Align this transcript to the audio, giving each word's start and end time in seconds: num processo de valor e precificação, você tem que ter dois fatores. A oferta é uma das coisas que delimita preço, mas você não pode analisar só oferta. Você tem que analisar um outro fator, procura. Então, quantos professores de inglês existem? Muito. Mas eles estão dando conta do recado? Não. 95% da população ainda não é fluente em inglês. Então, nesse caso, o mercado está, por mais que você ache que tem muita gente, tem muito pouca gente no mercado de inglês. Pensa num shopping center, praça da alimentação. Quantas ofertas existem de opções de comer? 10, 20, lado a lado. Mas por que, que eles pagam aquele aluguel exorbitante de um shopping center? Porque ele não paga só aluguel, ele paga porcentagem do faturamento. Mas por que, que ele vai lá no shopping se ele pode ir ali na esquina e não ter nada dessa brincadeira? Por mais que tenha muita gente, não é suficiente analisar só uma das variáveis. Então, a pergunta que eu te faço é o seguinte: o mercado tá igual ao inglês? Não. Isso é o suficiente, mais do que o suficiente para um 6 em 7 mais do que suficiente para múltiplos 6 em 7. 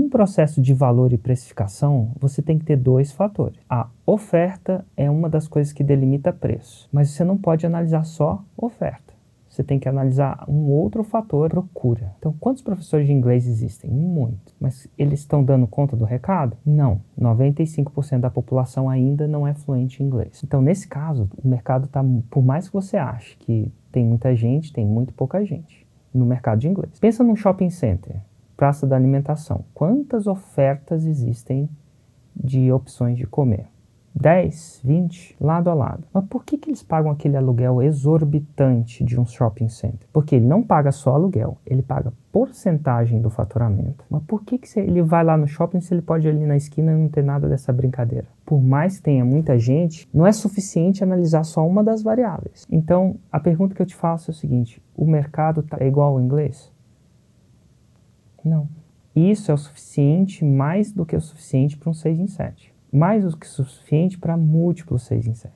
num 0.00 0.08
processo 0.08 0.62
de 0.62 0.72
valor 0.72 1.12
e 1.12 1.18
precificação, 1.18 2.12
você 2.18 2.40
tem 2.40 2.58
que 2.58 2.64
ter 2.64 2.76
dois 2.76 3.12
fatores. 3.12 3.60
A 3.68 3.86
oferta 4.06 4.82
é 4.96 5.10
uma 5.10 5.28
das 5.28 5.46
coisas 5.46 5.74
que 5.74 5.84
delimita 5.84 6.32
preço, 6.32 6.88
mas 6.90 7.10
você 7.10 7.22
não 7.22 7.36
pode 7.36 7.66
analisar 7.66 8.04
só 8.04 8.42
oferta. 8.56 9.12
Você 9.46 9.62
tem 9.62 9.78
que 9.78 9.88
analisar 9.88 10.44
um 10.48 10.70
outro 10.70 11.02
fator, 11.04 11.50
procura. 11.50 12.14
Então, 12.18 12.32
quantos 12.40 12.62
professores 12.62 13.06
de 13.06 13.12
inglês 13.12 13.46
existem? 13.46 13.90
Muito. 13.90 14.54
Mas 14.58 14.88
eles 14.96 15.20
estão 15.20 15.44
dando 15.44 15.66
conta 15.66 15.96
do 15.96 16.04
recado? 16.04 16.56
Não. 16.64 17.00
95% 17.20 18.20
da 18.20 18.30
população 18.30 18.88
ainda 18.88 19.28
não 19.28 19.46
é 19.46 19.52
fluente 19.52 20.02
em 20.02 20.06
inglês. 20.06 20.40
Então, 20.42 20.62
nesse 20.62 20.88
caso, 20.88 21.28
o 21.36 21.46
mercado 21.46 21.86
está, 21.86 22.02
por 22.30 22.42
mais 22.42 22.68
que 22.68 22.74
você 22.74 22.96
ache 22.96 23.36
que 23.38 23.70
tem 23.92 24.06
muita 24.06 24.34
gente, 24.34 24.72
tem 24.72 24.86
muito 24.86 25.12
pouca 25.12 25.44
gente 25.44 25.86
no 26.14 26.24
mercado 26.24 26.60
de 26.60 26.68
inglês. 26.68 26.98
Pensa 26.98 27.22
num 27.22 27.36
shopping 27.36 27.70
center, 27.70 28.16
praça 28.60 28.86
da 28.86 28.94
alimentação. 28.94 29.64
Quantas 29.72 30.26
ofertas 30.26 31.06
existem 31.06 31.66
de 32.36 32.70
opções 32.70 33.16
de 33.16 33.26
comer? 33.26 33.68
10, 34.14 34.82
20, 34.84 35.34
lado 35.40 35.70
a 35.70 35.74
lado. 35.74 36.04
Mas 36.12 36.26
por 36.26 36.44
que, 36.44 36.58
que 36.58 36.68
eles 36.68 36.82
pagam 36.82 37.10
aquele 37.10 37.38
aluguel 37.38 37.80
exorbitante 37.80 39.02
de 39.02 39.18
um 39.18 39.24
shopping 39.24 39.70
center? 39.70 40.06
Porque 40.12 40.36
ele 40.36 40.44
não 40.44 40.62
paga 40.62 40.92
só 40.92 41.14
aluguel, 41.14 41.56
ele 41.64 41.80
paga 41.80 42.12
porcentagem 42.30 43.22
do 43.22 43.30
faturamento. 43.30 44.04
Mas 44.10 44.22
por 44.24 44.42
que, 44.42 44.58
que 44.58 44.78
ele 44.78 45.00
vai 45.00 45.24
lá 45.24 45.38
no 45.38 45.46
shopping 45.46 45.80
se 45.80 45.94
ele 45.94 46.02
pode 46.02 46.28
ir 46.28 46.30
ali 46.30 46.44
na 46.44 46.56
esquina 46.58 46.92
e 46.92 46.96
não 46.96 47.08
ter 47.08 47.24
nada 47.24 47.48
dessa 47.48 47.72
brincadeira? 47.72 48.26
Por 48.44 48.60
mais 48.60 48.98
que 48.98 49.04
tenha 49.04 49.24
muita 49.24 49.58
gente, 49.58 50.06
não 50.12 50.26
é 50.26 50.32
suficiente 50.32 51.02
analisar 51.02 51.44
só 51.44 51.66
uma 51.66 51.82
das 51.82 52.02
variáveis. 52.02 52.66
Então, 52.70 53.16
a 53.32 53.40
pergunta 53.40 53.74
que 53.74 53.80
eu 53.80 53.86
te 53.86 53.96
faço 53.96 54.30
é 54.30 54.32
o 54.32 54.36
seguinte: 54.36 54.82
o 54.94 55.06
mercado 55.06 55.62
tá 55.62 55.82
igual 55.82 56.12
ao 56.12 56.20
inglês? 56.20 56.70
Não. 58.44 58.68
Isso 59.14 59.50
é 59.50 59.54
o 59.54 59.58
suficiente, 59.58 60.44
mais 60.44 60.92
do 60.92 61.04
que 61.04 61.16
o 61.16 61.20
suficiente 61.20 61.76
para 61.76 61.90
um 61.90 61.94
6 61.94 62.18
em 62.18 62.26
7 62.26 62.72
mais 62.92 63.24
do 63.24 63.36
que 63.36 63.46
suficiente 63.46 64.18
para 64.18 64.36
múltiplos 64.36 65.02
6 65.02 65.26
em 65.28 65.34
7. 65.34 65.54